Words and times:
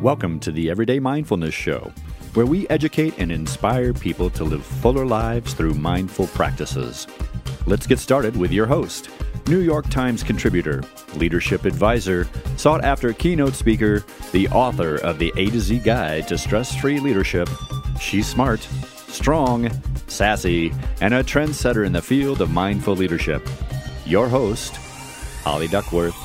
Welcome 0.00 0.40
to 0.40 0.50
the 0.50 0.70
Everyday 0.70 0.98
Mindfulness 0.98 1.52
Show, 1.52 1.92
where 2.32 2.46
we 2.46 2.66
educate 2.68 3.18
and 3.18 3.30
inspire 3.30 3.92
people 3.92 4.30
to 4.30 4.44
live 4.44 4.64
fuller 4.64 5.04
lives 5.04 5.52
through 5.52 5.74
mindful 5.74 6.26
practices. 6.28 7.06
Let's 7.66 7.86
get 7.86 7.98
started 7.98 8.34
with 8.34 8.50
your 8.50 8.64
host, 8.64 9.10
New 9.46 9.58
York 9.58 9.90
Times 9.90 10.22
contributor, 10.22 10.82
leadership 11.16 11.66
advisor, 11.66 12.26
sought 12.56 12.82
after 12.82 13.12
keynote 13.12 13.54
speaker, 13.54 14.02
the 14.32 14.48
author 14.48 14.96
of 14.96 15.18
the 15.18 15.34
A 15.36 15.50
to 15.50 15.60
Z 15.60 15.80
Guide 15.80 16.26
to 16.28 16.38
Stress 16.38 16.74
Free 16.74 16.98
Leadership. 16.98 17.50
She's 18.00 18.26
smart, 18.26 18.60
strong, 19.08 19.70
sassy, 20.06 20.72
and 21.02 21.12
a 21.12 21.22
trendsetter 21.22 21.84
in 21.84 21.92
the 21.92 22.00
field 22.00 22.40
of 22.40 22.50
mindful 22.50 22.96
leadership. 22.96 23.46
Your 24.06 24.28
host, 24.28 24.78
Holly 25.42 25.68
Duckworth. 25.68 26.16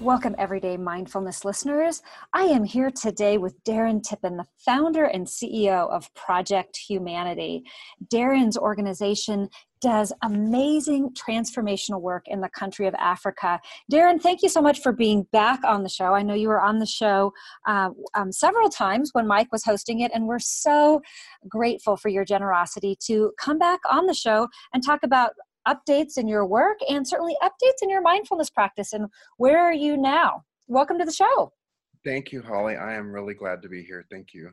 Welcome, 0.00 0.34
everyday 0.36 0.76
mindfulness 0.76 1.46
listeners. 1.46 2.02
I 2.34 2.42
am 2.42 2.62
here 2.62 2.90
today 2.90 3.38
with 3.38 3.62
Darren 3.64 4.02
Tippin, 4.02 4.36
the 4.36 4.44
founder 4.58 5.04
and 5.04 5.26
CEO 5.26 5.88
of 5.88 6.12
Project 6.12 6.76
Humanity. 6.76 7.62
Darren's 8.12 8.58
organization 8.58 9.48
does 9.80 10.12
amazing 10.22 11.14
transformational 11.14 12.02
work 12.02 12.24
in 12.26 12.42
the 12.42 12.50
country 12.50 12.86
of 12.86 12.94
Africa. 12.96 13.60
Darren, 13.90 14.20
thank 14.20 14.42
you 14.42 14.50
so 14.50 14.60
much 14.60 14.80
for 14.80 14.92
being 14.92 15.26
back 15.32 15.60
on 15.64 15.82
the 15.82 15.88
show. 15.88 16.12
I 16.12 16.22
know 16.22 16.34
you 16.34 16.48
were 16.48 16.60
on 16.60 16.80
the 16.80 16.86
show 16.86 17.32
uh, 17.66 17.90
um, 18.14 18.30
several 18.30 18.68
times 18.68 19.10
when 19.14 19.26
Mike 19.26 19.50
was 19.52 19.64
hosting 19.64 20.00
it, 20.00 20.10
and 20.14 20.26
we're 20.26 20.38
so 20.38 21.00
grateful 21.48 21.96
for 21.96 22.10
your 22.10 22.26
generosity 22.26 22.94
to 23.06 23.32
come 23.38 23.58
back 23.58 23.80
on 23.90 24.04
the 24.04 24.14
show 24.14 24.48
and 24.74 24.84
talk 24.84 25.00
about 25.02 25.30
updates 25.66 26.16
in 26.16 26.28
your 26.28 26.46
work 26.46 26.78
and 26.88 27.06
certainly 27.06 27.36
updates 27.42 27.82
in 27.82 27.90
your 27.90 28.02
mindfulness 28.02 28.50
practice. 28.50 28.92
And 28.92 29.08
where 29.36 29.58
are 29.58 29.72
you 29.72 29.96
now? 29.96 30.42
Welcome 30.66 30.98
to 30.98 31.04
the 31.04 31.12
show. 31.12 31.52
Thank 32.04 32.32
you, 32.32 32.42
Holly. 32.42 32.76
I 32.76 32.94
am 32.94 33.12
really 33.12 33.34
glad 33.34 33.62
to 33.62 33.68
be 33.68 33.82
here. 33.82 34.04
Thank 34.10 34.34
you. 34.34 34.50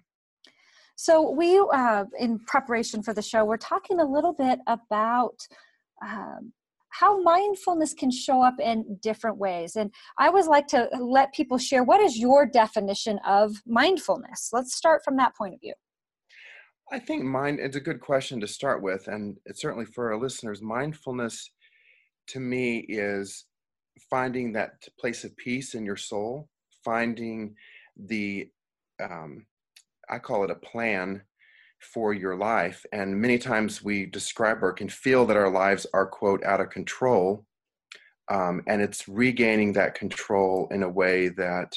So, 0.96 1.32
we, 1.32 1.60
uh, 1.74 2.06
in 2.20 2.40
preparation 2.40 3.02
for 3.02 3.14
the 3.14 3.22
show, 3.22 3.44
we're 3.44 3.58
talking 3.58 4.00
a 4.00 4.06
little 4.06 4.34
bit 4.34 4.60
about 4.68 5.36
um, 6.06 6.54
how 6.90 7.22
mindfulness 7.22 7.94
can 7.94 8.12
show 8.12 8.44
up 8.44 8.60
in 8.60 8.98
different 9.02 9.38
ways. 9.38 9.76
And 9.76 9.92
I 10.18 10.28
always 10.28 10.48
like 10.48 10.68
to 10.68 10.90
let 11.00 11.34
people 11.34 11.58
share 11.58 11.84
what 11.84 12.02
is 12.02 12.20
your 12.20 12.46
definition 12.46 13.20
of 13.26 13.54
mindfulness? 13.66 14.50
Let's 14.52 14.76
start 14.76 15.02
from 15.04 15.18
that 15.18 15.36
point 15.36 15.54
of 15.54 15.62
view. 15.62 15.74
I 16.94 17.00
think 17.00 17.24
mind 17.24 17.60
it's 17.62 17.78
a 17.78 17.82
good 17.82 18.02
question 18.02 18.42
to 18.42 18.48
start 18.48 18.82
with, 18.82 19.08
and 19.08 19.38
it's 19.46 19.62
certainly 19.62 19.86
for 19.86 20.12
our 20.12 20.20
listeners. 20.20 20.62
Mindfulness, 20.62 21.50
to 22.28 22.40
me, 22.42 22.80
is 22.90 23.46
finding 24.10 24.52
that 24.54 24.74
place 25.00 25.24
of 25.24 25.36
peace 25.38 25.74
in 25.74 25.86
your 25.86 25.96
soul, 25.96 26.50
finding 26.84 27.56
the, 27.96 28.50
um, 29.02 29.46
I 30.10 30.20
call 30.20 30.44
it 30.44 30.52
a 30.52 30.56
plan 30.56 31.22
for 31.80 32.14
your 32.14 32.36
life. 32.36 32.86
And 32.92 33.22
many 33.22 33.38
times 33.38 33.82
we 33.82 34.06
describe 34.06 34.62
or 34.62 34.74
can 34.74 34.90
feel 34.90 35.26
that 35.28 35.38
our 35.38 35.50
lives 35.50 35.88
are 35.94 36.06
quote 36.06 36.44
out 36.44 36.60
of 36.60 36.72
control, 36.72 37.46
um, 38.30 38.64
and 38.68 38.82
it's 38.82 39.08
regaining 39.08 39.72
that 39.74 39.96
control 39.96 40.68
in 40.72 40.84
a 40.84 40.90
way 40.90 41.30
that 41.30 41.74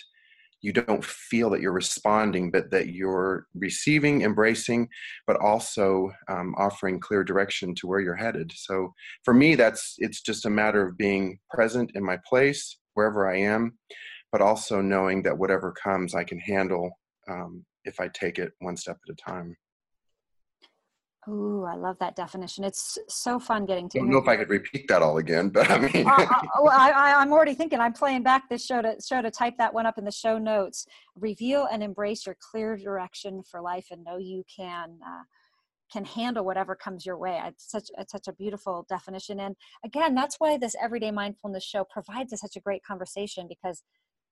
you 0.65 0.73
don't 0.73 1.05
feel 1.05 1.51
that 1.51 1.61
you're 1.61 1.73
responding, 1.73 2.51
but 2.51 2.71
that 2.71 2.89
you're 2.89 3.47
receiving, 3.55 4.23
embracing, 4.23 4.89
but 5.27 5.39
also 5.39 6.11
um, 6.29 6.55
offering 6.57 6.99
clear 6.99 7.23
direction 7.23 7.75
to 7.75 7.87
where 7.87 8.01
you're 8.01 8.15
headed. 8.15 8.51
So 8.57 8.95
for 9.25 9.35
me, 9.35 9.57
that's 9.57 9.97
it's 9.99 10.23
just 10.23 10.47
a 10.47 10.51
matter 10.51 10.89
of 10.89 10.97
being 10.97 11.39
present 11.51 11.91
in 11.95 12.03
my 12.03 12.19
place 12.27 12.79
wherever 12.95 13.31
I 13.31 13.41
am, 13.41 13.79
but 14.33 14.41
also 14.41 14.81
knowing 14.81 15.23
that 15.25 15.37
whatever 15.37 15.71
comes, 15.71 16.15
I 16.15 16.25
can 16.25 16.39
handle 16.39 16.91
um, 17.29 17.63
if 17.85 18.01
I 18.01 18.09
take 18.09 18.39
it 18.39 18.53
one 18.61 18.79
step 18.79 18.97
at 19.07 19.13
a 19.13 19.17
time. 19.17 19.55
Ooh, 21.29 21.65
I 21.65 21.75
love 21.75 21.99
that 22.01 22.17
definition. 22.17 22.65
It's 22.65 22.99
so 23.09 23.39
fun 23.39 23.65
getting 23.65 23.89
to. 23.91 23.99
I 23.99 24.03
don't 24.03 24.11
know 24.11 24.19
if 24.19 24.29
I 24.29 24.37
could 24.37 24.51
repeat 24.51 24.87
that 24.89 25.01
all 25.01 25.19
again, 25.19 25.49
but 25.51 25.71
I 25.71 25.79
mean. 25.79 26.07
uh, 26.07 26.13
uh, 26.13 26.27
well, 26.61 26.79
I, 26.79 27.23
am 27.23 27.33
already 27.33 27.55
thinking. 27.55 27.81
I'm 27.81 27.93
playing 27.95 28.23
back 28.23 28.49
this 28.49 28.65
show 28.65 28.83
to 28.83 28.97
show 29.05 29.23
to 29.23 29.31
type 29.31 29.55
that 29.59 29.73
one 29.73 29.87
up 29.87 29.97
in 29.97 30.05
the 30.05 30.13
show 30.13 30.39
notes. 30.39 30.87
Reveal 31.17 31.67
and 31.71 31.83
embrace 31.83 32.27
your 32.27 32.37
clear 32.41 32.77
direction 32.77 33.43
for 33.43 33.61
life, 33.63 33.87
and 33.91 34.05
know 34.05 34.19
you 34.19 34.45
can 34.55 34.99
uh, 35.07 35.23
can 35.91 36.05
handle 36.05 36.45
whatever 36.45 36.75
comes 36.75 37.07
your 37.07 37.17
way. 37.17 37.41
It's 37.47 37.71
such 37.71 37.89
it's 37.97 38.13
such 38.13 38.29
a 38.29 38.33
beautiful 38.33 38.85
definition, 38.89 39.41
and 39.41 39.57
again, 39.85 40.15
that's 40.15 40.37
why 40.39 40.59
this 40.59 40.77
everyday 40.83 41.11
mindfulness 41.11 41.65
show 41.65 41.85
provides 41.85 42.33
us 42.35 42.41
such 42.41 42.57
a 42.57 42.61
great 42.61 42.85
conversation 42.85 43.47
because 43.49 43.83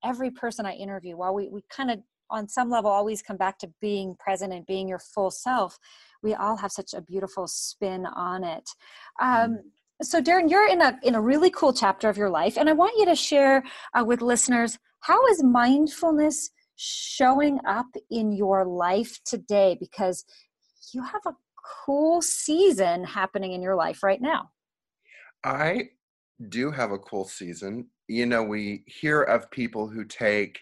every 0.04 0.30
person 0.30 0.66
I 0.66 0.74
interview, 0.74 1.16
while 1.16 1.34
we 1.34 1.48
we 1.48 1.62
kind 1.70 1.90
of 1.90 2.00
on 2.30 2.48
some 2.48 2.70
level 2.70 2.90
always 2.90 3.22
come 3.22 3.36
back 3.36 3.58
to 3.58 3.70
being 3.80 4.14
present 4.18 4.52
and 4.52 4.66
being 4.66 4.88
your 4.88 4.98
full 4.98 5.30
self 5.30 5.78
we 6.22 6.34
all 6.34 6.56
have 6.56 6.70
such 6.70 6.94
a 6.94 7.00
beautiful 7.00 7.48
spin 7.48 8.06
on 8.06 8.44
it. 8.44 8.70
Um, 9.20 9.58
so 10.02 10.20
darren 10.20 10.50
you're 10.50 10.68
in 10.68 10.80
a 10.80 10.98
in 11.02 11.14
a 11.14 11.20
really 11.20 11.50
cool 11.50 11.72
chapter 11.72 12.08
of 12.08 12.16
your 12.16 12.30
life 12.30 12.56
and 12.56 12.68
i 12.68 12.72
want 12.72 12.98
you 12.98 13.04
to 13.04 13.14
share 13.14 13.62
uh, 13.94 14.02
with 14.04 14.20
listeners 14.20 14.76
how 15.02 15.24
is 15.26 15.44
mindfulness 15.44 16.50
showing 16.76 17.60
up 17.66 17.86
in 18.10 18.32
your 18.32 18.64
life 18.64 19.18
today? 19.24 19.76
Because 19.78 20.24
you 20.92 21.02
have 21.02 21.22
a 21.26 21.34
cool 21.84 22.22
season 22.22 23.04
happening 23.04 23.52
in 23.52 23.62
your 23.62 23.76
life 23.76 24.02
right 24.02 24.20
now. 24.20 24.50
I 25.44 25.90
do 26.48 26.70
have 26.70 26.90
a 26.90 26.98
cool 26.98 27.24
season. 27.24 27.88
You 28.08 28.26
know 28.26 28.42
we 28.42 28.84
hear 28.86 29.22
of 29.22 29.50
people 29.50 29.88
who 29.88 30.04
take 30.04 30.60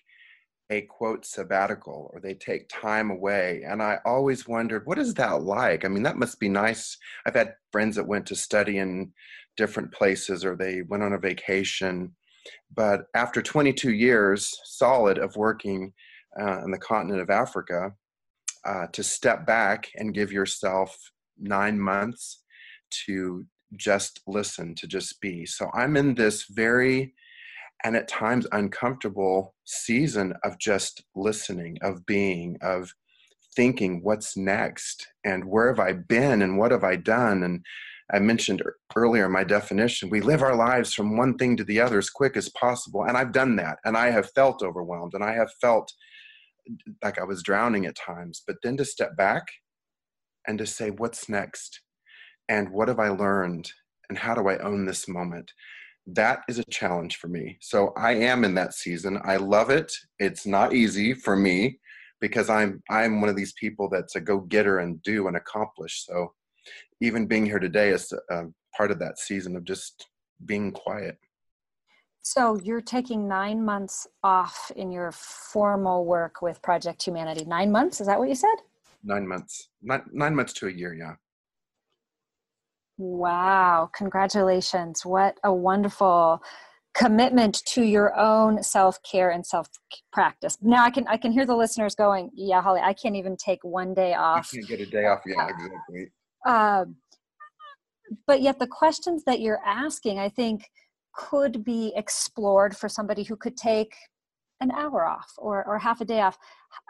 a 0.70 0.82
quote 0.82 1.26
sabbatical 1.26 2.10
or 2.12 2.20
they 2.20 2.34
take 2.34 2.69
time 2.69 3.10
away. 3.10 3.62
And 3.66 3.82
I 3.82 3.98
always 4.04 4.47
wondered, 4.47 4.86
what 4.86 4.98
is 4.98 5.14
that 5.14 5.42
like? 5.42 5.84
I 5.84 5.88
mean, 5.88 6.04
that 6.04 6.16
must 6.16 6.38
be 6.38 6.48
nice. 6.48 6.97
I've 7.26 7.34
had 7.34 7.54
friends 7.72 7.97
that 7.97 8.06
went 8.06 8.26
to 8.26 8.36
study 8.36 8.78
in 8.78 9.12
different 9.56 9.92
places 9.92 10.44
or 10.44 10.56
they 10.56 10.82
went 10.82 11.03
on 11.03 11.12
a 11.12 11.19
vacation. 11.19 12.14
But 12.75 13.06
after 13.14 13.42
22 13.42 13.92
years 13.92 14.56
solid 14.64 15.19
of 15.19 15.36
working 15.36 15.92
uh, 16.41 16.62
in 16.64 16.70
the 16.70 16.78
continent 16.78 17.20
of 17.20 17.31
Africa, 17.31 17.92
uh, 18.64 18.87
to 18.92 19.02
step 19.02 19.47
back 19.47 19.88
and 19.97 20.14
give 20.14 20.31
yourself 20.31 20.97
nine 21.38 21.81
months 21.81 22.42
to 23.06 23.47
just 23.76 24.20
listen, 24.26 24.75
to 24.75 24.87
just 24.87 25.20
be. 25.20 25.47
So 25.47 25.70
I'm 25.75 25.97
in 25.97 26.14
this 26.14 26.44
very 26.50 27.14
and 27.84 27.96
at 27.96 28.08
times 28.08 28.46
uncomfortable 28.52 29.54
season 29.64 30.34
of 30.44 30.58
just 30.58 31.02
listening, 31.14 31.78
of 31.82 32.04
being, 32.06 32.56
of 32.62 32.92
thinking 33.56 34.02
what's 34.02 34.36
next 34.36 35.08
and 35.24 35.44
where 35.44 35.68
have 35.68 35.80
I 35.80 35.92
been 35.92 36.42
and 36.42 36.58
what 36.58 36.70
have 36.70 36.84
I 36.84 36.96
done. 36.96 37.42
And 37.42 37.64
I 38.12 38.19
mentioned 38.19 38.62
earlier 38.94 39.28
my 39.28 39.44
definition 39.44 40.10
we 40.10 40.20
live 40.20 40.42
our 40.42 40.56
lives 40.56 40.92
from 40.94 41.16
one 41.16 41.36
thing 41.36 41.56
to 41.56 41.64
the 41.64 41.80
other 41.80 41.98
as 41.98 42.10
quick 42.10 42.36
as 42.36 42.48
possible. 42.50 43.04
And 43.04 43.16
I've 43.16 43.32
done 43.32 43.56
that. 43.56 43.78
And 43.84 43.96
I 43.96 44.10
have 44.10 44.31
felt 44.32 44.62
overwhelmed 44.62 45.14
and 45.14 45.25
I 45.25 45.34
have 45.34 45.50
felt 45.60 45.93
like 47.02 47.19
I 47.19 47.25
was 47.25 47.43
drowning 47.43 47.87
at 47.87 47.96
times. 47.96 48.43
But 48.46 48.56
then 48.62 48.76
to 48.76 48.84
step 48.84 49.16
back 49.16 49.44
and 50.46 50.58
to 50.58 50.66
say, 50.66 50.90
what's 50.90 51.28
next? 51.28 51.81
And 52.49 52.70
what 52.70 52.88
have 52.88 52.99
I 52.99 53.08
learned? 53.08 53.70
And 54.08 54.19
how 54.19 54.34
do 54.34 54.49
I 54.49 54.58
own 54.58 54.87
this 54.87 55.08
moment? 55.08 55.52
That 56.06 56.41
is 56.49 56.58
a 56.58 56.64
challenge 56.64 57.17
for 57.17 57.29
me. 57.29 57.58
So 57.61 57.93
I 57.97 58.12
am 58.12 58.44
in 58.44 58.55
that 58.55 58.75
season. 58.75 59.20
I 59.25 59.37
love 59.37 59.70
it. 59.70 59.93
It's 60.19 60.47
not 60.47 60.75
easy 60.75 61.14
for 61.14 61.37
me 61.37 61.79
because 62.20 62.50
I'm 62.50 62.82
I'm 62.91 63.20
one 63.20 63.31
of 63.31 63.37
these 63.37 63.52
people 63.55 63.88
that's 63.88 64.17
a 64.17 64.20
go-getter 64.20 64.79
and 64.79 65.02
do 65.02 65.29
and 65.29 65.37
accomplish. 65.37 66.05
So 66.06 66.32
even 67.00 67.26
being 67.26 67.47
here 67.47 67.58
today 67.58 67.91
is 67.91 68.12
a, 68.31 68.44
part 68.76 68.91
of 68.91 68.99
that 69.00 69.19
season 69.19 69.56
of 69.56 69.64
just 69.64 70.06
being 70.47 70.70
quiet. 70.70 71.19
So 72.23 72.61
you're 72.62 72.82
taking 72.82 73.26
nine 73.26 73.64
months 73.64 74.06
off 74.23 74.70
in 74.76 74.93
your 74.93 75.11
formal 75.11 76.05
work 76.05 76.43
with 76.43 76.61
Project 76.62 77.03
Humanity. 77.03 77.44
Nine 77.46 77.73
months? 77.73 78.00
Is 78.00 78.06
that 78.06 78.19
what 78.19 78.29
you 78.29 78.35
said? 78.35 78.56
Nine 79.03 79.26
months. 79.26 79.70
Nine, 79.82 80.03
nine 80.12 80.35
months 80.35 80.53
to 80.55 80.69
a 80.69 80.70
year, 80.70 80.94
yeah. 80.94 81.14
Wow, 83.00 83.88
congratulations. 83.97 85.06
What 85.06 85.38
a 85.43 85.50
wonderful 85.50 86.43
commitment 86.93 87.62
to 87.64 87.82
your 87.82 88.14
own 88.14 88.62
self-care 88.62 89.31
and 89.31 89.47
self-practice. 89.47 90.58
Now 90.61 90.85
i 90.85 90.91
can 90.91 91.06
i 91.06 91.17
can 91.17 91.31
hear 91.31 91.47
the 91.47 91.55
listeners 91.55 91.94
going 91.94 92.31
yeah 92.35 92.61
holly 92.61 92.81
i 92.82 92.93
can't 92.93 93.14
even 93.14 93.37
take 93.37 93.61
one 93.62 93.94
day 93.94 94.12
off. 94.14 94.52
you 94.52 94.58
can't 94.58 94.69
get 94.69 94.88
a 94.88 94.91
day 94.91 95.06
off. 95.06 95.20
Yeah 95.25 95.49
exactly. 95.49 96.11
Uh, 96.44 96.85
but 98.26 98.43
yet 98.43 98.58
the 98.58 98.67
questions 98.67 99.23
that 99.25 99.38
you're 99.41 99.61
asking 99.64 100.19
i 100.19 100.29
think 100.29 100.69
could 101.14 101.64
be 101.64 101.93
explored 101.94 102.76
for 102.76 102.88
somebody 102.88 103.23
who 103.23 103.37
could 103.37 103.56
take 103.56 103.94
an 104.61 104.70
hour 104.73 105.06
off 105.06 105.32
or, 105.38 105.64
or 105.67 105.79
half 105.79 106.00
a 106.00 106.05
day 106.05 106.20
off. 106.20 106.37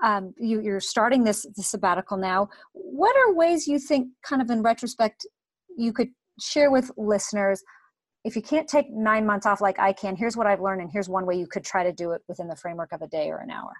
Um, 0.03 0.35
you, 0.39 0.61
you're 0.61 0.81
starting 0.81 1.25
this, 1.25 1.47
this 1.57 1.69
sabbatical 1.69 2.17
now. 2.17 2.49
What 2.73 3.17
are 3.17 3.33
ways 3.33 3.67
you 3.67 3.79
think 3.79 4.09
kind 4.23 4.43
of 4.43 4.51
in 4.51 4.63
retrospect 4.63 5.27
you 5.77 5.93
could 5.93 6.09
share 6.41 6.71
with 6.71 6.91
listeners 6.97 7.63
if 8.25 8.37
you 8.37 8.43
can't 8.43 8.69
take 8.69 8.91
nine 8.91 9.27
months 9.27 9.47
off 9.47 9.61
like 9.61 9.79
i 9.79 9.93
can 9.93 10.17
here's 10.17 10.37
what 10.37 10.47
i've 10.47 10.61
learned 10.61 10.81
and 10.81 10.91
here's 10.93 11.09
one 11.09 11.27
way 11.27 11.35
you 11.35 11.47
could 11.47 11.65
try 11.65 11.83
to 11.83 11.93
do 11.93 12.13
it 12.13 12.23
within 12.29 12.49
the 12.49 12.57
framework 12.57 12.93
of 12.93 13.03
a 13.03 13.09
day 13.09 13.29
or 13.29 13.39
an 13.39 13.51
hour. 13.51 13.73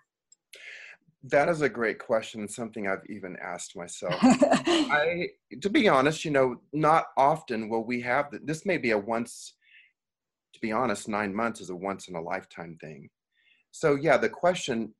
That 1.25 1.51
is 1.51 1.61
a 1.61 1.69
great 1.69 1.99
question 1.99 2.49
something 2.49 2.89
i've 2.89 3.05
even 3.09 3.37
asked 3.43 3.77
myself. 3.77 4.15
I 4.23 5.29
to 5.61 5.69
be 5.69 5.89
honest 5.89 6.25
you 6.25 6.31
know 6.31 6.57
not 6.73 7.07
often 7.17 7.69
will 7.69 7.85
we 7.85 8.01
have 8.03 8.29
this 8.45 8.65
may 8.65 8.79
be 8.79 8.93
a 8.93 8.99
once 8.99 9.55
to 10.55 10.61
be 10.61 10.73
honest 10.73 11.09
nine 11.09 11.35
months 11.35 11.61
is 11.61 11.71
a 11.71 11.77
once 11.77 12.09
in 12.09 12.15
a 12.15 12.21
lifetime 12.21 12.77
thing. 12.81 13.11
So 13.71 13.97
yeah 13.97 14.17
the 14.17 14.31
question 14.31 14.95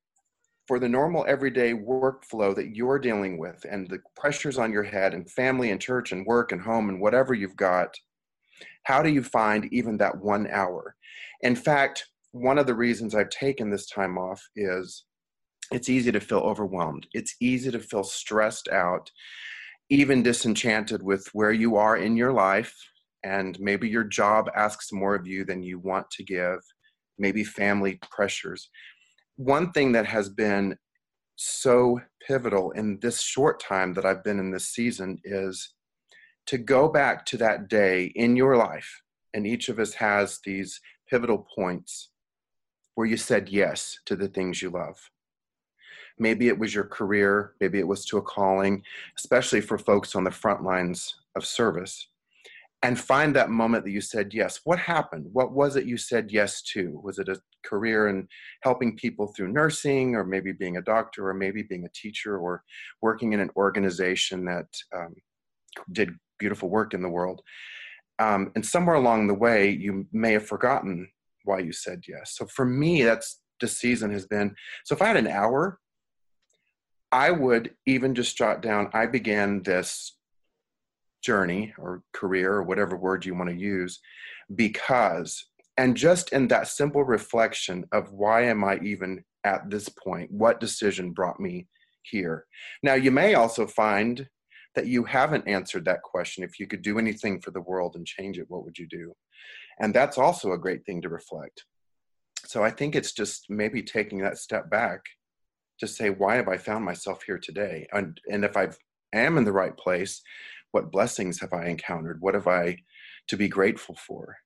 for 0.71 0.79
the 0.79 0.89
normal 0.89 1.25
everyday 1.27 1.75
workflow 1.75 2.55
that 2.55 2.77
you're 2.77 3.01
dealing 3.01 3.39
with 3.39 3.67
and 3.69 3.91
the 3.91 3.99
pressures 4.15 4.57
on 4.57 4.71
your 4.71 4.85
head 4.85 5.15
and 5.15 5.29
family 5.29 5.73
and 5.73 5.81
church 5.81 6.13
and 6.13 6.25
work 6.25 6.53
and 6.53 6.61
home 6.61 6.89
and 6.89 7.01
whatever 7.01 7.35
you've 7.35 7.57
got 7.57 7.93
how 8.85 9.03
do 9.03 9.09
you 9.09 9.21
find 9.21 9.65
even 9.73 9.97
that 9.97 10.17
one 10.19 10.47
hour? 10.47 10.95
In 11.41 11.57
fact 11.57 12.07
one 12.31 12.57
of 12.57 12.69
the 12.69 12.75
reasons 12.77 13.17
i've 13.17 13.31
taken 13.31 13.69
this 13.69 13.89
time 13.89 14.17
off 14.17 14.41
is 14.55 15.07
it's 15.73 15.89
easy 15.89 16.13
to 16.13 16.21
feel 16.21 16.39
overwhelmed. 16.39 17.09
It's 17.15 17.35
easy 17.41 17.73
to 17.73 17.81
feel 17.81 18.05
stressed 18.05 18.69
out 18.69 19.11
even 19.89 20.23
disenchanted 20.23 21.03
with 21.03 21.27
where 21.33 21.51
you 21.51 21.75
are 21.75 21.97
in 21.97 22.17
your 22.17 22.33
life 22.33 22.77
and 23.25 23.59
maybe 23.59 23.89
your 23.89 24.05
job 24.05 24.49
asks 24.55 24.93
more 24.93 25.17
of 25.17 25.27
you 25.27 25.45
than 25.45 25.65
you 25.65 25.81
want 25.81 26.09
to 26.13 26.23
give. 26.23 26.61
Maybe 27.19 27.43
family 27.43 27.99
pressures 28.13 28.71
one 29.41 29.73
thing 29.73 29.93
that 29.93 30.05
has 30.05 30.29
been 30.29 30.77
so 31.37 31.99
pivotal 32.27 32.73
in 32.73 32.99
this 33.01 33.23
short 33.23 33.59
time 33.59 33.95
that 33.95 34.05
I've 34.05 34.23
been 34.23 34.39
in 34.39 34.51
this 34.51 34.69
season 34.69 35.19
is 35.25 35.73
to 36.45 36.59
go 36.59 36.91
back 36.91 37.25
to 37.27 37.39
that 37.39 37.69
day 37.69 38.13
in 38.17 38.37
your 38.37 38.59
life. 38.59 39.01
And 39.33 39.47
each 39.47 39.71
of 39.71 39.79
us 39.79 39.95
has 39.95 40.41
these 40.45 40.79
pivotal 41.09 41.47
points 41.55 42.11
where 42.97 43.07
you 43.07 43.17
said 43.17 43.49
yes 43.49 43.99
to 44.05 44.15
the 44.15 44.29
things 44.29 44.61
you 44.61 44.69
love. 44.69 44.99
Maybe 46.19 46.49
it 46.49 46.59
was 46.59 46.75
your 46.75 46.85
career, 46.85 47.55
maybe 47.63 47.79
it 47.79 47.89
was 47.89 48.05
to 48.07 48.19
a 48.19 48.23
calling, 48.23 48.83
especially 49.17 49.63
for 49.63 49.79
folks 49.79 50.15
on 50.15 50.25
the 50.25 50.31
front 50.31 50.65
lines 50.65 51.17
of 51.35 51.47
service 51.47 52.10
and 52.83 52.99
find 52.99 53.37
that 53.37 53.51
moment 53.51 53.85
that 53.85 53.91
you 53.91 54.01
said 54.01 54.33
yes. 54.33 54.61
What 54.65 54.79
happened? 54.79 55.27
What 55.33 55.53
was 55.53 55.77
it 55.77 55.85
you 55.85 55.99
said 55.99 56.31
yes 56.31 56.63
to? 56.63 56.99
Was 57.03 57.19
it 57.19 57.29
a 57.29 57.41
career 57.65 58.09
in 58.09 58.27
helping 58.63 58.97
people 58.97 59.29
through 59.29 59.53
nursing, 59.53 60.15
or 60.15 60.25
maybe 60.25 60.53
being 60.53 60.79
a 60.79 60.83
doctor, 60.83 61.29
or 61.29 61.35
maybe 61.35 61.63
being 61.63 61.85
a 61.85 61.91
teacher, 61.95 62.39
or 62.39 62.63
working 63.03 63.33
in 63.35 63.41
an 63.41 63.51
organization 63.57 64.47
that 64.47 64.67
um, 64.97 65.15
did 65.93 66.11
beautiful 66.39 66.71
work 66.71 66.95
in 66.95 67.03
the 67.03 67.09
world? 67.09 67.43
Um, 68.19 68.53
and 68.55 68.65
somewhere 68.65 68.97
along 68.97 69.27
the 69.27 69.35
way, 69.35 69.71
you 69.71 70.07
may 70.13 70.33
have 70.33 70.47
forgotten 70.47 71.09
why 71.45 71.59
you 71.59 71.73
said 71.73 72.03
yes. 72.09 72.35
So 72.37 72.47
for 72.47 72.65
me, 72.65 73.03
that's 73.03 73.41
this 73.61 73.79
season 73.79 74.11
has 74.13 74.27
been. 74.27 74.55
So 74.85 74.95
if 74.95 75.03
I 75.03 75.09
had 75.09 75.17
an 75.17 75.29
hour, 75.29 75.79
I 77.13 77.31
would 77.31 77.75
even 77.87 78.15
just 78.15 78.37
jot 78.37 78.63
down. 78.63 78.89
I 78.95 79.07
began 79.07 79.63
this 79.63 80.17
journey 81.23 81.73
or 81.79 82.03
career 82.13 82.55
or 82.55 82.63
whatever 82.63 82.97
word 82.97 83.25
you 83.25 83.35
want 83.35 83.51
to 83.51 83.57
use 83.57 84.01
because 84.55 85.47
and 85.77 85.97
just 85.97 86.33
in 86.33 86.49
that 86.49 86.69
simple 86.69 87.05
reflection 87.05 87.85
of 87.93 88.13
why 88.13 88.43
am 88.43 88.65
i 88.65 88.79
even 88.83 89.23
at 89.45 89.69
this 89.71 89.89
point 89.89 90.31
what 90.31 90.61
decision 90.61 91.13
brought 91.13 91.41
me 91.41 91.67
here? 92.03 92.47
Now 92.83 92.95
you 92.95 93.11
may 93.11 93.35
also 93.35 93.67
find 93.67 94.27
that 94.75 94.87
you 94.87 95.05
haven't 95.05 95.49
answered 95.49 95.85
that 95.85 96.03
question. 96.03 96.45
If 96.45 96.61
you 96.61 96.67
could 96.67 96.83
do 96.83 96.99
anything 96.99 97.41
for 97.41 97.51
the 97.51 97.61
world 97.61 97.97
and 97.97 98.07
change 98.07 98.39
it 98.39 98.47
what 98.49 98.65
would 98.65 98.79
you 98.79 98.87
do? 98.89 99.13
And 99.81 99.95
that's 99.95 100.19
also 100.19 100.53
a 100.53 100.59
great 100.59 100.85
thing 100.85 101.03
to 101.03 101.09
reflect. 101.09 101.65
So 102.47 102.63
i 102.65 102.71
think 102.71 102.95
it's 102.95 103.13
just 103.13 103.47
maybe 103.49 103.83
taking 103.83 104.19
that 104.21 104.39
step 104.39 104.71
back 104.71 105.01
to 105.79 105.87
say 105.87 106.11
why 106.11 106.37
have 106.37 106.49
i 106.49 106.57
found 106.57 106.85
myself 106.85 107.23
here 107.23 107.39
today? 107.39 107.87
And 107.93 108.21
and 108.31 108.45
if 108.45 108.57
i 108.57 108.69
am 109.13 109.39
in 109.39 109.45
the 109.45 109.53
right 109.53 109.77
place 109.77 110.23
what 110.73 110.93
blessings 110.93 111.41
have 111.41 111.53
I 111.53 111.67
encountered? 111.67 112.21
What 112.21 112.35
have 112.35 112.47
I 112.47 112.79
to 113.29 113.37
be 113.37 113.49
grateful 113.49 113.97
for? 113.97 114.37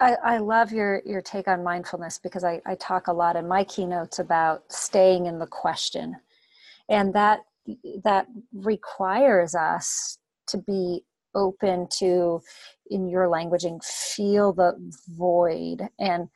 I, 0.00 0.14
I, 0.24 0.38
love 0.38 0.70
your 0.70 1.02
your 1.04 1.20
take 1.20 1.48
on 1.48 1.64
mindfulness 1.64 2.20
because 2.22 2.44
I, 2.44 2.60
I 2.66 2.76
talk 2.76 3.08
a 3.08 3.12
lot 3.12 3.34
in 3.34 3.48
my 3.48 3.64
keynotes 3.64 4.20
about 4.20 4.62
staying 4.70 5.26
in 5.26 5.40
the 5.40 5.46
question, 5.46 6.14
and 6.88 7.12
that 7.14 7.40
that 8.04 8.28
requires 8.52 9.56
us 9.56 10.18
to 10.48 10.58
be 10.58 11.04
open 11.34 11.88
to, 11.98 12.40
in 12.90 13.08
your 13.08 13.26
languaging, 13.26 13.82
feel 13.84 14.52
the 14.52 14.74
void 15.08 15.88
and 15.98 16.28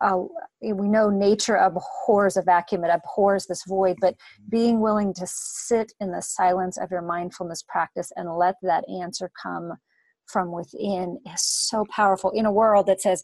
uh, 0.00 0.18
we 0.62 0.88
know 0.88 1.10
nature 1.10 1.56
abhors 1.56 2.36
a 2.36 2.42
vacuum 2.42 2.84
it 2.84 2.90
abhors 2.90 3.46
this 3.46 3.64
void 3.66 3.96
but 4.00 4.14
mm-hmm. 4.14 4.50
being 4.50 4.80
willing 4.80 5.12
to 5.14 5.26
sit 5.26 5.92
in 6.00 6.12
the 6.12 6.22
silence 6.22 6.78
of 6.78 6.90
your 6.90 7.02
mindfulness 7.02 7.62
practice 7.62 8.10
and 8.16 8.36
let 8.36 8.54
that 8.62 8.84
answer 8.88 9.30
come 9.40 9.72
from 10.26 10.50
within 10.50 11.18
is 11.32 11.42
so 11.42 11.84
powerful 11.90 12.30
in 12.30 12.46
a 12.46 12.52
world 12.52 12.86
that 12.86 13.00
says 13.00 13.22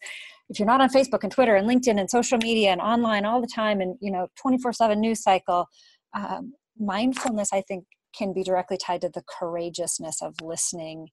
if 0.48 0.58
you're 0.58 0.66
not 0.66 0.80
on 0.80 0.90
facebook 0.90 1.22
and 1.22 1.32
twitter 1.32 1.56
and 1.56 1.68
linkedin 1.68 1.98
and 1.98 2.10
social 2.10 2.38
media 2.38 2.70
and 2.70 2.80
online 2.80 3.24
all 3.24 3.40
the 3.40 3.46
time 3.46 3.80
and 3.80 3.96
you 4.00 4.10
know 4.10 4.26
24-7 4.44 4.98
news 4.98 5.22
cycle 5.22 5.66
um, 6.14 6.52
mindfulness 6.78 7.52
i 7.52 7.62
think 7.62 7.84
can 8.16 8.32
be 8.32 8.42
directly 8.42 8.76
tied 8.76 9.00
to 9.00 9.08
the 9.08 9.22
courageousness 9.26 10.20
of 10.22 10.34
listening 10.42 11.08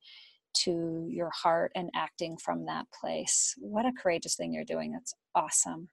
to 0.63 1.05
your 1.09 1.29
heart 1.31 1.71
and 1.75 1.89
acting 1.95 2.37
from 2.37 2.65
that 2.65 2.85
place. 2.99 3.55
What 3.57 3.85
a 3.85 3.91
courageous 3.91 4.35
thing 4.35 4.53
you're 4.53 4.63
doing. 4.63 4.91
That's 4.91 5.13
awesome. 5.35 5.89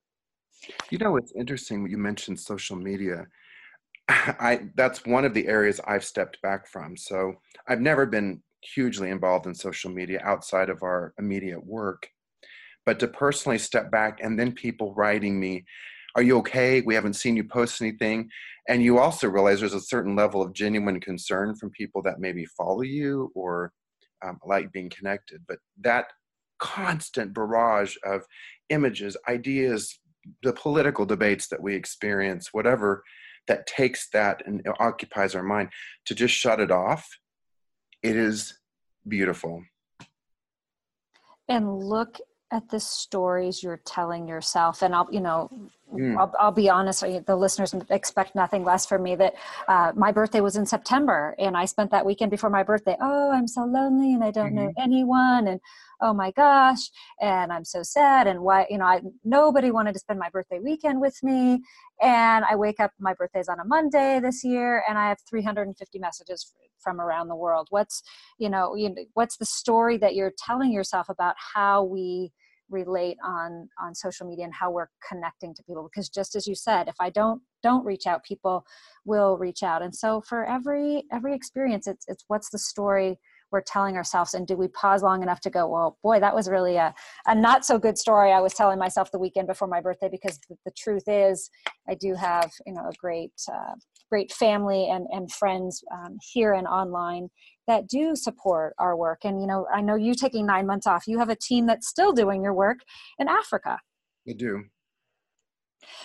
You 0.90 0.98
know, 0.98 1.16
it's 1.16 1.32
interesting 1.36 1.88
you 1.88 1.98
mentioned 1.98 2.40
social 2.40 2.76
media. 2.76 3.26
I 4.08 4.68
that's 4.74 5.04
one 5.04 5.24
of 5.24 5.34
the 5.34 5.46
areas 5.46 5.80
I've 5.86 6.04
stepped 6.04 6.40
back 6.42 6.66
from. 6.68 6.96
So 6.96 7.34
I've 7.68 7.80
never 7.80 8.06
been 8.06 8.42
hugely 8.62 9.10
involved 9.10 9.46
in 9.46 9.54
social 9.54 9.90
media 9.90 10.20
outside 10.24 10.70
of 10.70 10.82
our 10.82 11.14
immediate 11.18 11.64
work. 11.64 12.08
But 12.84 12.98
to 13.00 13.08
personally 13.08 13.58
step 13.58 13.90
back 13.90 14.20
and 14.22 14.38
then 14.38 14.52
people 14.52 14.94
writing 14.94 15.38
me, 15.40 15.64
are 16.14 16.22
you 16.22 16.38
okay? 16.38 16.80
We 16.80 16.94
haven't 16.94 17.14
seen 17.14 17.36
you 17.36 17.44
post 17.44 17.80
anything. 17.82 18.28
And 18.68 18.82
you 18.82 18.98
also 18.98 19.28
realize 19.28 19.60
there's 19.60 19.74
a 19.74 19.80
certain 19.80 20.16
level 20.16 20.42
of 20.42 20.52
genuine 20.52 21.00
concern 21.00 21.54
from 21.56 21.70
people 21.70 22.02
that 22.02 22.20
maybe 22.20 22.44
follow 22.46 22.82
you 22.82 23.30
or 23.34 23.72
um, 24.24 24.38
like 24.44 24.72
being 24.72 24.90
connected. 24.90 25.42
But 25.46 25.58
that 25.80 26.12
constant 26.58 27.34
barrage 27.34 27.96
of 28.04 28.22
images, 28.70 29.16
ideas, 29.28 29.98
the 30.42 30.52
political 30.52 31.06
debates 31.06 31.48
that 31.48 31.62
we 31.62 31.74
experience, 31.74 32.48
whatever 32.52 33.02
that 33.48 33.66
takes 33.66 34.08
that 34.10 34.42
and 34.46 34.66
occupies 34.80 35.34
our 35.34 35.42
mind, 35.42 35.70
to 36.06 36.14
just 36.14 36.34
shut 36.34 36.60
it 36.60 36.70
off, 36.70 37.06
it 38.02 38.16
is 38.16 38.58
beautiful. 39.06 39.62
And 41.48 41.78
look 41.78 42.18
at 42.52 42.68
the 42.68 42.80
stories 42.80 43.62
you're 43.62 43.80
telling 43.84 44.28
yourself 44.28 44.82
and 44.82 44.94
i'll 44.94 45.08
you 45.10 45.20
know 45.20 45.50
mm. 45.96 46.16
I'll, 46.16 46.32
I'll, 46.38 46.52
be 46.52 46.68
honest 46.68 47.00
the 47.00 47.36
listeners 47.36 47.74
expect 47.90 48.34
nothing 48.34 48.64
less 48.64 48.86
from 48.86 49.02
me 49.02 49.14
that 49.16 49.34
uh, 49.68 49.92
my 49.94 50.12
birthday 50.12 50.40
was 50.40 50.56
in 50.56 50.66
september 50.66 51.34
and 51.38 51.56
i 51.56 51.64
spent 51.64 51.90
that 51.90 52.06
weekend 52.06 52.30
before 52.30 52.50
my 52.50 52.62
birthday 52.62 52.96
oh 53.00 53.30
i'm 53.32 53.46
so 53.46 53.64
lonely 53.64 54.14
and 54.14 54.24
i 54.24 54.30
don't 54.30 54.54
mm-hmm. 54.54 54.66
know 54.66 54.72
anyone 54.78 55.48
and 55.48 55.60
oh 56.00 56.12
my 56.12 56.30
gosh 56.32 56.90
and 57.20 57.52
i'm 57.52 57.64
so 57.64 57.82
sad 57.82 58.26
and 58.26 58.40
why 58.40 58.66
you 58.70 58.78
know 58.78 58.84
I, 58.84 59.00
nobody 59.24 59.70
wanted 59.70 59.92
to 59.94 59.98
spend 59.98 60.18
my 60.18 60.30
birthday 60.30 60.58
weekend 60.58 61.00
with 61.00 61.18
me 61.22 61.62
and 62.00 62.44
i 62.44 62.56
wake 62.56 62.80
up 62.80 62.92
my 62.98 63.14
birthday's 63.14 63.48
on 63.48 63.60
a 63.60 63.64
monday 63.64 64.20
this 64.20 64.44
year 64.44 64.82
and 64.88 64.98
i 64.98 65.08
have 65.08 65.18
350 65.28 65.98
messages 65.98 66.54
from 66.78 67.00
around 67.00 67.28
the 67.28 67.36
world 67.36 67.66
what's 67.70 68.02
you 68.38 68.48
know, 68.48 68.74
you 68.74 68.90
know 68.90 69.04
what's 69.14 69.36
the 69.36 69.46
story 69.46 69.96
that 69.98 70.14
you're 70.14 70.32
telling 70.38 70.72
yourself 70.72 71.08
about 71.08 71.34
how 71.54 71.82
we 71.82 72.32
relate 72.70 73.16
on 73.24 73.68
on 73.80 73.94
social 73.94 74.26
media 74.26 74.44
and 74.44 74.54
how 74.54 74.70
we're 74.70 74.88
connecting 75.08 75.54
to 75.54 75.62
people 75.62 75.88
because 75.90 76.08
just 76.08 76.34
as 76.34 76.46
you 76.46 76.54
said 76.54 76.88
if 76.88 76.96
i 77.00 77.08
don't 77.10 77.40
don't 77.62 77.84
reach 77.84 78.06
out 78.06 78.24
people 78.24 78.64
will 79.04 79.36
reach 79.38 79.62
out. 79.62 79.82
And 79.82 79.94
so 79.94 80.20
for 80.20 80.44
every 80.44 81.04
every 81.12 81.34
experience 81.34 81.86
it's 81.86 82.04
it's 82.08 82.24
what's 82.28 82.50
the 82.50 82.58
story 82.58 83.18
we're 83.52 83.62
telling 83.62 83.96
ourselves 83.96 84.34
and 84.34 84.46
do 84.46 84.56
we 84.56 84.68
pause 84.68 85.02
long 85.02 85.22
enough 85.22 85.40
to 85.40 85.50
go 85.50 85.68
well 85.68 85.98
boy 86.02 86.18
that 86.18 86.34
was 86.34 86.48
really 86.48 86.76
a, 86.76 86.92
a 87.26 87.34
not 87.34 87.64
so 87.64 87.78
good 87.78 87.96
story 87.96 88.32
i 88.32 88.40
was 88.40 88.52
telling 88.52 88.78
myself 88.78 89.10
the 89.12 89.18
weekend 89.18 89.46
before 89.46 89.68
my 89.68 89.80
birthday 89.80 90.08
because 90.10 90.38
the, 90.48 90.56
the 90.64 90.72
truth 90.76 91.04
is 91.06 91.48
i 91.88 91.94
do 91.94 92.12
have 92.14 92.50
you 92.66 92.72
know 92.72 92.82
a 92.82 92.92
great 92.98 93.30
uh, 93.52 93.74
great 94.10 94.32
family 94.32 94.88
and, 94.90 95.06
and 95.12 95.30
friends 95.30 95.82
um, 95.92 96.18
here 96.32 96.54
and 96.54 96.66
online 96.66 97.28
that 97.66 97.88
do 97.88 98.14
support 98.14 98.74
our 98.78 98.96
work. 98.96 99.24
And 99.24 99.40
you 99.40 99.46
know 99.46 99.66
i 99.72 99.80
know 99.80 99.94
you 99.94 100.14
taking 100.14 100.46
nine 100.46 100.66
months 100.66 100.86
off 100.86 101.06
you 101.06 101.18
have 101.18 101.28
a 101.28 101.36
team 101.36 101.66
that's 101.66 101.88
still 101.88 102.12
doing 102.12 102.42
your 102.42 102.54
work 102.54 102.78
in 103.18 103.28
africa. 103.28 103.78
We 104.26 104.34
do. 104.34 104.64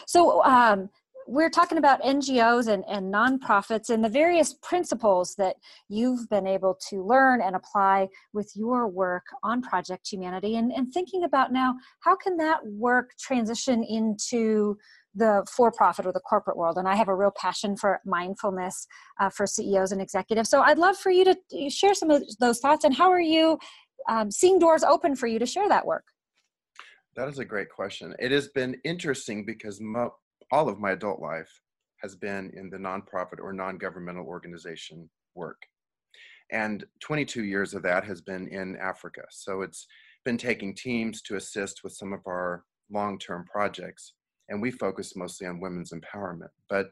So 0.08 0.44
um, 0.44 0.90
we're 1.32 1.50
talking 1.50 1.78
about 1.78 2.02
NGOs 2.02 2.68
and, 2.68 2.84
and 2.90 3.12
nonprofits 3.12 3.90
and 3.90 4.04
the 4.04 4.10
various 4.10 4.54
principles 4.62 5.34
that 5.36 5.56
you've 5.88 6.28
been 6.30 6.46
able 6.46 6.78
to 6.90 7.06
learn 7.06 7.42
and 7.42 7.56
apply 7.56 8.10
with 8.34 8.52
your 8.54 8.90
work 8.90 9.24
on 9.42 9.62
Project 9.62 10.10
Humanity. 10.12 10.58
And, 10.58 10.74
and 10.74 10.94
thinking 10.94 11.24
about 11.24 11.54
now 11.54 11.76
how 12.02 12.18
can 12.18 12.36
that 12.38 12.60
work 12.66 13.12
transition 13.18 13.82
into 13.82 14.78
the 15.16 15.46
for-profit 15.50 16.06
or 16.06 16.12
the 16.12 16.20
corporate 16.20 16.58
world? 16.58 16.78
And 16.78 16.88
i 16.88 16.96
have 16.96 17.08
a 17.08 17.16
real 17.16 17.32
passion 17.32 17.78
for 17.78 18.02
mindfulness 18.06 18.86
uh, 19.22 19.30
for 19.30 19.48
ceos 19.48 19.94
and 19.94 20.02
executives. 20.02 20.50
So 20.50 20.62
i'd 20.62 20.78
love 20.78 20.98
for 20.98 21.12
you 21.12 21.24
to 21.24 21.70
share 21.70 21.94
some 21.94 22.12
of 22.12 22.24
those 22.42 22.60
thoughts 22.60 22.84
and 22.84 22.94
how 22.94 23.10
are 23.10 23.22
you 23.22 23.58
um, 24.10 24.32
seeing 24.32 24.60
doors 24.60 24.84
open 24.84 25.16
for 25.16 25.28
you 25.28 25.40
to 25.40 25.46
share 25.46 25.70
that 25.70 25.86
work? 25.86 26.04
That 27.16 27.30
is 27.30 27.40
a 27.40 27.46
great 27.46 27.70
question. 27.70 28.14
It 28.20 28.32
has 28.32 28.50
been 28.50 28.76
interesting 28.84 29.46
because 29.46 29.80
all 30.52 30.70
of 30.70 30.80
my 30.80 30.92
adult 30.92 31.20
life 31.22 31.62
has 31.98 32.16
been 32.16 32.52
in 32.56 32.70
the 32.70 32.78
nonprofit 32.78 33.40
or 33.40 33.54
non-governmental 33.54 34.26
organization 34.26 35.10
work 35.36 35.62
and 36.52 36.86
22 37.00 37.44
years 37.44 37.74
of 37.74 37.84
that 37.84 38.04
has 38.04 38.22
been 38.22 38.48
in 38.48 38.76
africa 38.78 39.22
so 39.30 39.62
it's 39.62 39.88
been 40.26 40.38
taking 40.38 40.76
teams 40.76 41.22
to 41.22 41.36
assist 41.36 41.84
with 41.84 41.94
some 41.94 42.14
of 42.14 42.20
our 42.28 42.64
long-term 42.90 43.46
projects 43.52 44.14
and 44.52 44.62
we 44.62 44.70
focus 44.70 45.16
mostly 45.16 45.48
on 45.48 45.60
women's 45.60 45.94
empowerment. 45.94 46.50
But 46.70 46.92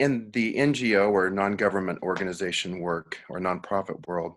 in 0.00 0.30
the 0.32 0.54
NGO 0.54 1.10
or 1.10 1.30
non-government 1.30 2.00
organization 2.02 2.80
work 2.80 3.18
or 3.30 3.38
nonprofit 3.38 4.06
world, 4.06 4.34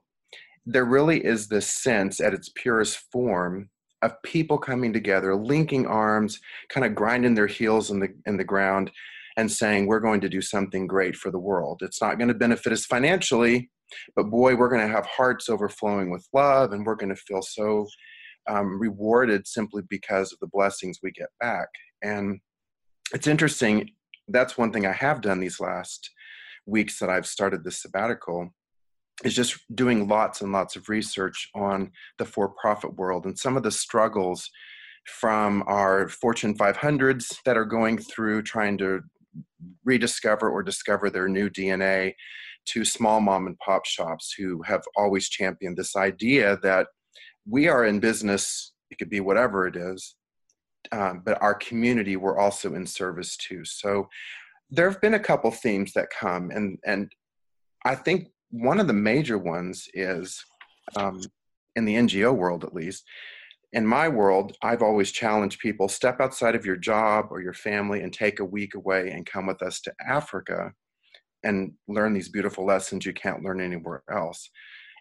there 0.66 0.86
really 0.86 1.26
is 1.26 1.48
this 1.48 1.68
sense 1.68 2.22
at 2.22 2.34
its 2.34 2.50
purest 2.56 3.00
form 3.12 3.70
of 4.02 4.22
people 4.24 4.58
coming 4.58 4.94
together, 4.94 5.36
linking 5.36 5.88
arms, 5.88 6.40
kind 6.70 6.86
of 6.86 6.96
grinding 6.96 7.36
their 7.36 7.48
heels 7.48 7.90
in 7.92 8.00
the 8.00 8.10
in 8.26 8.38
the 8.38 8.44
ground 8.44 8.92
and 9.38 9.52
saying 9.52 9.86
we're 9.86 10.00
going 10.00 10.22
to 10.22 10.30
do 10.30 10.42
something 10.42 10.88
great 10.88 11.16
for 11.16 11.32
the 11.32 11.40
world. 11.40 11.82
It's 11.84 12.02
not 12.02 12.18
going 12.18 12.28
to 12.28 12.34
benefit 12.34 12.74
us 12.74 12.86
financially, 12.86 13.70
but 14.16 14.24
boy, 14.24 14.56
we're 14.56 14.70
going 14.70 14.86
to 14.86 14.94
have 14.94 15.06
hearts 15.06 15.48
overflowing 15.48 16.10
with 16.10 16.28
love 16.34 16.74
and 16.74 16.86
we're 16.86 16.96
going 16.96 17.16
to 17.16 17.22
feel 17.22 17.44
so 17.44 17.88
um, 18.48 18.80
rewarded 18.80 19.48
simply 19.48 19.84
because 19.90 20.34
of 20.34 20.40
the 20.40 20.48
blessings 20.48 21.00
we 21.04 21.12
get 21.12 21.30
back. 21.40 21.68
And 22.02 22.40
it's 23.14 23.28
interesting, 23.28 23.92
that's 24.28 24.58
one 24.58 24.74
thing 24.74 24.86
I 24.86 24.92
have 24.92 25.22
done 25.22 25.40
these 25.40 25.60
last 25.60 26.10
weeks 26.66 27.00
that 27.00 27.10
I've 27.10 27.28
started 27.28 27.64
this 27.64 27.82
sabbatical 27.82 28.54
is 29.24 29.36
just 29.36 29.58
doing 29.74 30.08
lots 30.08 30.42
and 30.42 30.52
lots 30.52 30.76
of 30.76 30.90
research 30.90 31.50
on 31.56 31.92
the 32.18 32.26
for 32.26 32.50
profit 32.50 32.96
world 32.96 33.26
and 33.26 33.38
some 33.38 33.58
of 33.58 33.64
the 33.64 33.72
struggles 33.72 34.50
from 35.08 35.64
our 35.68 36.08
Fortune 36.10 36.56
500s 36.56 37.38
that 37.46 37.58
are 37.58 37.66
going 37.66 37.98
through 37.98 38.42
trying 38.44 38.78
to 38.78 39.02
rediscover 39.86 40.50
or 40.50 40.62
discover 40.62 41.10
their 41.10 41.28
new 41.28 41.50
DNA 41.50 42.14
to 42.66 42.84
small 42.84 43.22
mom 43.22 43.48
and 43.48 43.58
pop 43.60 43.86
shops 43.86 44.34
who 44.38 44.62
have 44.64 44.84
always 44.98 45.30
championed 45.30 45.78
this 45.78 45.96
idea 45.96 46.58
that 46.62 46.88
we 47.50 47.68
are 47.68 47.86
in 47.86 48.00
business, 48.00 48.74
it 48.92 48.98
could 48.98 49.10
be 49.10 49.22
whatever 49.22 49.68
it 49.68 49.78
is, 49.78 50.16
um, 50.92 51.22
but 51.26 51.42
our 51.42 51.56
community 51.56 52.18
we're 52.18 52.38
also 52.38 52.76
in 52.76 52.86
service 52.86 53.38
to. 53.38 53.64
So 53.64 54.10
there 54.70 54.90
have 54.90 55.00
been 55.00 55.14
a 55.14 55.20
couple 55.20 55.50
themes 55.52 55.94
that 55.94 56.10
come, 56.10 56.52
and 56.52 56.78
and 56.86 57.10
I 57.86 57.96
think 57.96 58.28
one 58.50 58.80
of 58.80 58.88
the 58.88 58.94
major 58.94 59.38
ones 59.38 59.88
is 59.94 60.44
um, 60.96 61.22
in 61.76 61.86
the 61.86 61.96
NGO 61.96 62.36
world, 62.36 62.64
at 62.64 62.74
least. 62.74 63.04
In 63.74 63.86
my 63.86 64.08
world, 64.08 64.56
I've 64.62 64.82
always 64.82 65.12
challenged 65.12 65.60
people 65.60 65.90
step 65.90 66.22
outside 66.22 66.56
of 66.56 66.66
your 66.66 66.78
job 66.78 67.28
or 67.30 67.42
your 67.42 67.54
family 67.54 68.02
and 68.02 68.14
take 68.14 68.40
a 68.40 68.46
week 68.46 68.76
away 68.76 69.12
and 69.12 69.26
come 69.26 69.46
with 69.46 69.62
us 69.62 69.82
to 69.82 69.94
Africa 70.08 70.72
and 71.44 71.74
learn 71.88 72.14
these 72.14 72.30
beautiful 72.30 72.66
lessons 72.66 73.06
you 73.06 73.14
can't 73.14 73.44
learn 73.44 73.62
anywhere 73.62 74.04
else 74.10 74.50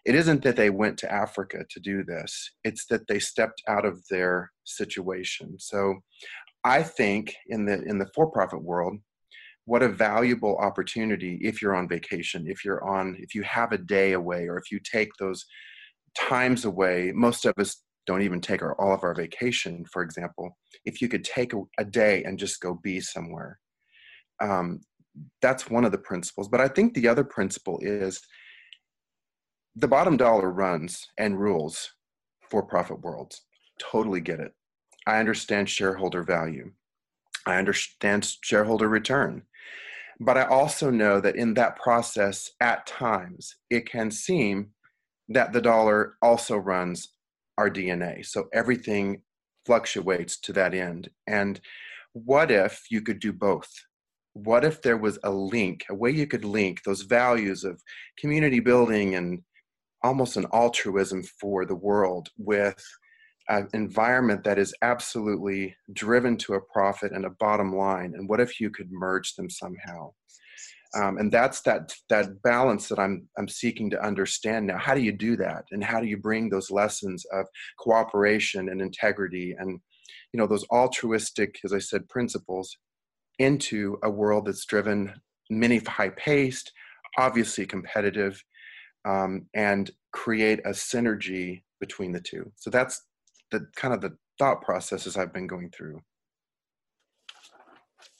it 0.07 0.15
isn't 0.15 0.41
that 0.43 0.55
they 0.55 0.69
went 0.69 0.97
to 0.99 1.11
Africa 1.11 1.65
to 1.69 1.79
do 1.81 2.01
this, 2.01 2.51
it's 2.63 2.85
that 2.85 3.05
they 3.07 3.19
stepped 3.19 3.61
out 3.67 3.83
of 3.83 4.01
their 4.09 4.49
situation. 4.63 5.59
So 5.59 5.95
I 6.63 6.81
think 6.81 7.35
in 7.47 7.65
the 7.65 7.83
in 7.83 7.99
the 7.99 8.07
for-profit 8.15 8.63
world, 8.63 8.99
what 9.67 9.83
a 9.83 9.89
valuable 9.89 10.57
opportunity 10.59 11.37
if 11.41 11.61
you're 11.61 11.75
on 11.75 11.89
vacation, 11.89 12.45
if 12.47 12.63
you're 12.63 12.87
on 12.87 13.17
if 13.19 13.35
you 13.35 13.43
have 13.43 13.73
a 13.73 13.77
day 13.77 14.13
away 14.13 14.47
or 14.47 14.57
if 14.57 14.71
you 14.71 14.79
take 14.79 15.09
those 15.19 15.45
times 16.17 16.63
away. 16.63 17.11
Most 17.13 17.45
of 17.45 17.53
us 17.57 17.83
don't 18.05 18.21
even 18.21 18.39
take 18.39 18.61
our, 18.61 18.79
all 18.79 18.93
of 18.93 19.03
our 19.03 19.13
vacation, 19.13 19.83
for 19.91 20.01
example. 20.01 20.57
If 20.85 21.01
you 21.01 21.09
could 21.09 21.25
take 21.25 21.51
a, 21.53 21.61
a 21.77 21.83
day 21.83 22.23
and 22.23 22.39
just 22.39 22.61
go 22.61 22.79
be 22.81 23.01
somewhere. 23.01 23.59
Um, 24.41 24.79
that's 25.41 25.69
one 25.69 25.83
of 25.83 25.91
the 25.91 25.97
principles. 25.97 26.47
But 26.47 26.61
I 26.61 26.69
think 26.69 26.93
the 26.93 27.09
other 27.09 27.25
principle 27.25 27.77
is 27.81 28.21
the 29.75 29.87
bottom 29.89 30.15
dollar 30.15 30.49
runs 30.49 31.05
and 31.17 31.37
rules 31.37 31.91
for 32.49 32.63
profit 32.63 33.01
worlds. 33.01 33.41
Totally 33.81 34.21
get 34.21 34.39
it. 34.39 34.53
I 35.05 35.19
understand 35.19 35.69
shareholder 35.69 36.23
value. 36.23 36.71
I 37.47 37.57
understand 37.57 38.35
shareholder 38.43 38.87
return. 38.87 39.43
But 40.19 40.37
I 40.37 40.45
also 40.45 40.89
know 40.89 41.19
that 41.21 41.35
in 41.35 41.53
that 41.55 41.75
process, 41.77 42.51
at 42.59 42.87
times, 42.87 43.55
it 43.69 43.89
can 43.89 44.09
seem 44.09 44.71
that 45.29 45.53
the 45.53 45.61
dollar 45.61 46.15
also 46.21 46.57
runs 46.57 47.09
our 47.57 47.69
DNA. 47.69 48.25
So 48.25 48.47
everything 48.53 49.21
fluctuates 49.65 50.39
to 50.41 50.53
that 50.53 50.73
end. 50.73 51.09
And 51.27 51.59
what 52.13 52.49
if 52.49 52.85
you 52.89 53.01
could 53.01 53.19
do 53.19 53.33
both? 53.33 53.69
What 54.33 54.63
if 54.63 54.81
there 54.81 54.97
was 54.97 55.19
a 55.23 55.31
link, 55.31 55.85
a 55.89 55.95
way 55.95 56.11
you 56.11 56.27
could 56.27 56.45
link 56.45 56.83
those 56.83 57.01
values 57.01 57.63
of 57.63 57.81
community 58.17 58.59
building 58.59 59.15
and 59.15 59.41
almost 60.03 60.37
an 60.37 60.47
altruism 60.53 61.23
for 61.23 61.65
the 61.65 61.75
world 61.75 62.29
with 62.37 62.83
an 63.49 63.67
environment 63.73 64.43
that 64.43 64.59
is 64.59 64.75
absolutely 64.81 65.75
driven 65.93 66.35
to 66.37 66.55
a 66.55 66.61
profit 66.61 67.11
and 67.13 67.25
a 67.25 67.31
bottom 67.39 67.75
line 67.75 68.13
and 68.15 68.27
what 68.27 68.41
if 68.41 68.59
you 68.59 68.69
could 68.69 68.91
merge 68.91 69.35
them 69.35 69.49
somehow 69.49 70.11
um, 70.95 71.17
and 71.17 71.31
that's 71.31 71.61
that 71.61 71.93
that 72.09 72.41
balance 72.41 72.87
that 72.87 72.99
I'm 72.99 73.27
I'm 73.37 73.47
seeking 73.47 73.89
to 73.91 74.03
understand 74.03 74.67
now. 74.67 74.77
How 74.77 74.93
do 74.93 75.01
you 75.01 75.11
do 75.11 75.35
that, 75.37 75.65
and 75.71 75.83
how 75.83 75.99
do 75.99 76.07
you 76.07 76.17
bring 76.17 76.49
those 76.49 76.71
lessons 76.71 77.25
of 77.33 77.45
cooperation 77.79 78.69
and 78.69 78.81
integrity, 78.81 79.55
and 79.57 79.79
you 80.31 80.37
know 80.37 80.47
those 80.47 80.65
altruistic, 80.71 81.59
as 81.65 81.73
I 81.73 81.79
said, 81.79 82.07
principles, 82.07 82.77
into 83.39 83.97
a 84.03 84.09
world 84.09 84.45
that's 84.45 84.65
driven, 84.65 85.13
many 85.49 85.79
high 85.79 86.09
paced, 86.09 86.71
obviously 87.17 87.65
competitive, 87.65 88.41
um, 89.05 89.47
and 89.53 89.91
create 90.13 90.59
a 90.59 90.69
synergy 90.69 91.63
between 91.79 92.11
the 92.11 92.21
two. 92.21 92.51
So 92.55 92.69
that's 92.69 93.01
the 93.51 93.67
kind 93.75 93.93
of 93.93 94.01
the 94.01 94.17
thought 94.39 94.61
processes 94.61 95.17
I've 95.17 95.33
been 95.33 95.47
going 95.47 95.69
through. 95.69 96.01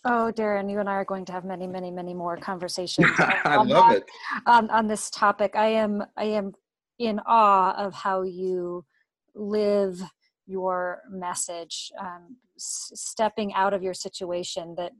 Oh, 0.05 0.31
Darren, 0.33 0.71
you 0.71 0.79
and 0.79 0.89
I 0.89 0.93
are 0.93 1.05
going 1.05 1.25
to 1.25 1.33
have 1.33 1.43
many, 1.43 1.67
many, 1.67 1.91
many 1.91 2.13
more 2.13 2.37
conversations. 2.37 3.07
I 3.19 3.61
love 3.61 3.91
it 3.91 4.03
on, 4.45 4.69
on 4.69 4.87
this 4.87 5.09
topic. 5.09 5.55
I 5.55 5.67
am, 5.67 6.03
I 6.15 6.25
am 6.25 6.53
in 6.99 7.19
awe 7.25 7.73
of 7.73 7.93
how 7.93 8.21
you 8.21 8.85
live 9.35 10.01
your 10.45 11.01
message, 11.09 11.91
um, 11.99 12.37
s- 12.55 12.91
stepping 12.95 13.53
out 13.53 13.73
of 13.73 13.83
your 13.83 13.93
situation. 13.93 14.75
That 14.77 14.93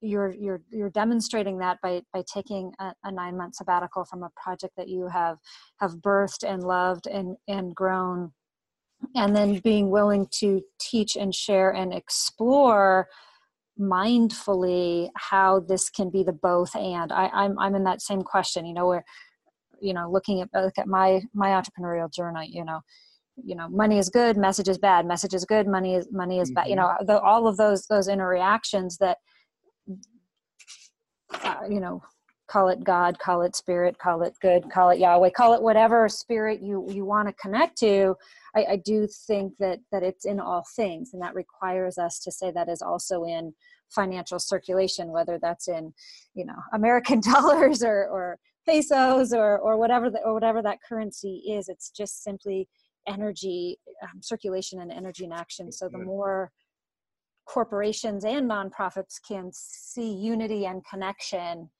you're 0.00 0.34
you're 0.34 0.62
you're 0.70 0.90
demonstrating 0.90 1.58
that 1.58 1.78
by 1.82 2.02
by 2.12 2.22
taking 2.30 2.72
a, 2.80 2.92
a, 3.04 3.12
nine 3.12 3.36
month 3.36 3.54
sabbatical 3.54 4.04
from 4.04 4.22
a 4.22 4.30
project 4.36 4.74
that 4.76 4.88
you 4.88 5.08
have 5.08 5.38
have 5.80 5.92
birthed 5.96 6.44
and 6.46 6.62
loved 6.62 7.06
and 7.06 7.36
and 7.48 7.74
grown 7.74 8.32
and 9.14 9.34
then 9.34 9.58
being 9.60 9.90
willing 9.90 10.26
to 10.38 10.62
teach 10.80 11.16
and 11.16 11.34
share 11.34 11.70
and 11.70 11.92
explore 11.92 13.08
mindfully 13.78 15.08
how 15.16 15.60
this 15.60 15.90
can 15.90 16.10
be 16.10 16.22
the 16.22 16.32
both 16.32 16.74
and 16.76 17.10
I, 17.12 17.28
I'm 17.28 17.58
I'm 17.58 17.74
in 17.74 17.84
that 17.84 18.02
same 18.02 18.22
question, 18.22 18.66
you 18.66 18.74
know, 18.74 18.86
where 18.86 19.04
you 19.80 19.92
know, 19.92 20.10
looking 20.10 20.40
at 20.40 20.48
look 20.54 20.78
at 20.78 20.86
my 20.86 21.22
my 21.34 21.48
entrepreneurial 21.48 22.12
journey, 22.12 22.50
you 22.52 22.64
know, 22.64 22.80
you 23.36 23.54
know, 23.54 23.68
money 23.68 23.98
is 23.98 24.08
good, 24.08 24.36
message 24.36 24.68
is 24.68 24.78
bad, 24.78 25.06
message 25.06 25.34
is 25.34 25.44
good, 25.44 25.66
money 25.66 25.94
is 25.94 26.08
money 26.10 26.40
is 26.40 26.48
mm-hmm. 26.48 26.54
bad, 26.54 26.68
you 26.68 26.76
mm-hmm. 26.76 27.06
know, 27.06 27.14
the, 27.14 27.20
all 27.20 27.46
of 27.46 27.56
those 27.56 27.86
those 27.86 28.08
interactions 28.08 28.96
that 28.98 29.18
uh, 31.42 31.56
you 31.68 31.80
know 31.80 32.02
call 32.46 32.68
it 32.68 32.84
God, 32.84 33.18
call 33.18 33.42
it 33.42 33.56
spirit, 33.56 33.98
call 33.98 34.22
it 34.22 34.34
good, 34.40 34.70
call 34.70 34.90
it 34.90 34.98
Yahweh, 34.98 35.30
call 35.30 35.54
it 35.54 35.62
whatever 35.62 36.08
spirit 36.08 36.60
you 36.60 36.86
you 36.90 37.04
want 37.04 37.28
to 37.28 37.34
connect 37.34 37.78
to. 37.78 38.14
I, 38.54 38.64
I 38.70 38.76
do 38.76 39.06
think 39.26 39.54
that 39.58 39.80
that 39.92 40.02
it's 40.02 40.24
in 40.24 40.40
all 40.40 40.64
things, 40.76 41.12
and 41.12 41.22
that 41.22 41.34
requires 41.34 41.98
us 41.98 42.18
to 42.20 42.32
say 42.32 42.50
that 42.50 42.68
is 42.68 42.82
also 42.82 43.24
in 43.24 43.54
financial 43.90 44.38
circulation, 44.38 45.08
whether 45.08 45.38
that's 45.40 45.68
in, 45.68 45.92
you 46.34 46.44
know, 46.44 46.56
American 46.72 47.20
dollars 47.34 47.82
or 47.82 48.06
or 48.08 48.38
pesos 48.66 49.32
or 49.32 49.58
or 49.58 49.76
whatever 49.76 50.10
the, 50.10 50.20
or 50.24 50.34
whatever 50.34 50.62
that 50.62 50.78
currency 50.86 51.42
is. 51.48 51.68
It's 51.68 51.90
just 51.90 52.22
simply 52.22 52.68
energy 53.06 53.78
um, 54.02 54.20
circulation 54.22 54.80
and 54.80 54.90
energy 54.90 55.24
in 55.24 55.32
action. 55.32 55.70
So 55.70 55.88
the 55.88 55.98
more 55.98 56.50
corporations 57.46 58.24
and 58.24 58.50
nonprofits 58.50 59.20
can 59.26 59.50
see 59.52 60.12
unity 60.12 60.66
and 60.66 60.82
connection 60.86 61.70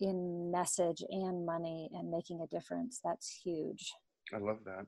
in 0.00 0.50
message 0.50 1.02
and 1.08 1.46
money 1.46 1.90
and 1.92 2.10
making 2.10 2.40
a 2.42 2.46
difference, 2.46 3.00
that's 3.04 3.40
huge. 3.44 3.92
I 4.34 4.38
love 4.38 4.58
that. 4.64 4.86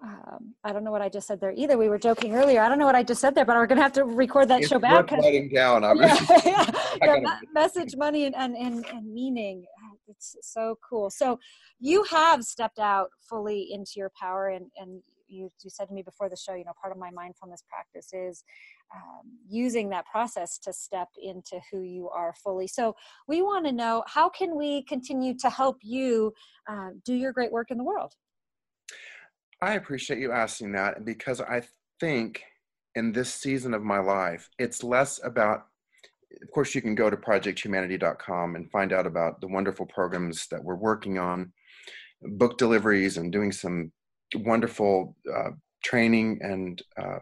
Um, 0.00 0.54
I 0.62 0.72
don't 0.72 0.84
know 0.84 0.92
what 0.92 1.02
I 1.02 1.08
just 1.08 1.26
said 1.26 1.40
there 1.40 1.52
either. 1.56 1.76
We 1.76 1.88
were 1.88 1.98
joking 1.98 2.34
earlier. 2.36 2.60
I 2.60 2.68
don't 2.68 2.78
know 2.78 2.86
what 2.86 2.94
I 2.94 3.02
just 3.02 3.20
said 3.20 3.34
there, 3.34 3.44
but 3.44 3.56
we're 3.56 3.66
going 3.66 3.78
to 3.78 3.82
have 3.82 3.92
to 3.94 4.04
record 4.04 4.46
that 4.48 4.60
it's 4.60 4.68
show 4.68 4.78
back. 4.78 5.10
Writing 5.10 5.48
down. 5.52 5.82
I'm 5.84 6.00
yeah, 6.00 6.16
yeah. 6.44 6.70
yeah 7.02 7.38
message, 7.52 7.96
money, 7.96 8.26
and, 8.26 8.34
and, 8.36 8.56
and, 8.56 8.86
and 8.86 9.12
meaning. 9.12 9.64
It's 10.06 10.36
so 10.40 10.78
cool. 10.88 11.10
So 11.10 11.38
you 11.80 12.04
have 12.04 12.44
stepped 12.44 12.78
out 12.78 13.10
fully 13.28 13.68
into 13.72 13.92
your 13.96 14.10
power 14.18 14.48
and, 14.48 14.66
and 14.76 15.02
you, 15.26 15.50
you 15.62 15.70
said 15.70 15.86
to 15.88 15.94
me 15.94 16.02
before 16.02 16.28
the 16.28 16.36
show, 16.36 16.54
you 16.54 16.64
know, 16.64 16.72
part 16.80 16.92
of 16.92 16.98
my 16.98 17.10
mindfulness 17.10 17.62
practice 17.68 18.12
is 18.12 18.44
um, 18.94 19.38
using 19.48 19.90
that 19.90 20.06
process 20.06 20.58
to 20.58 20.72
step 20.72 21.08
into 21.22 21.60
who 21.70 21.82
you 21.82 22.08
are 22.08 22.34
fully. 22.42 22.66
So 22.66 22.94
we 23.26 23.42
want 23.42 23.66
to 23.66 23.72
know 23.72 24.04
how 24.06 24.28
can 24.28 24.56
we 24.56 24.82
continue 24.84 25.34
to 25.38 25.50
help 25.50 25.78
you 25.82 26.32
uh, 26.68 26.90
do 27.04 27.14
your 27.14 27.32
great 27.32 27.52
work 27.52 27.70
in 27.70 27.78
the 27.78 27.84
world? 27.84 28.14
I 29.60 29.74
appreciate 29.74 30.20
you 30.20 30.32
asking 30.32 30.72
that 30.72 31.04
because 31.04 31.40
I 31.40 31.62
think 32.00 32.44
in 32.94 33.12
this 33.12 33.32
season 33.32 33.74
of 33.74 33.82
my 33.82 33.98
life, 33.98 34.48
it's 34.58 34.82
less 34.82 35.20
about 35.22 35.66
of 36.42 36.50
course, 36.50 36.74
you 36.74 36.82
can 36.82 36.94
go 36.94 37.10
to 37.10 37.16
projecthumanity.com 37.16 38.56
and 38.56 38.70
find 38.70 38.92
out 38.92 39.06
about 39.06 39.40
the 39.40 39.48
wonderful 39.48 39.86
programs 39.86 40.46
that 40.48 40.62
we're 40.62 40.76
working 40.76 41.18
on, 41.18 41.52
book 42.22 42.58
deliveries, 42.58 43.16
and 43.16 43.32
doing 43.32 43.50
some 43.50 43.92
wonderful 44.34 45.16
uh, 45.34 45.50
training 45.82 46.38
and 46.42 46.82
uh, 47.00 47.18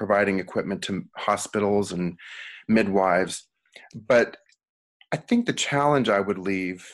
providing 0.00 0.40
equipment 0.40 0.82
to 0.82 1.04
hospitals 1.16 1.92
and 1.92 2.18
midwives. 2.68 3.46
But 3.94 4.36
I 5.12 5.16
think 5.16 5.46
the 5.46 5.52
challenge 5.52 6.08
I 6.08 6.20
would 6.20 6.38
leave 6.38 6.86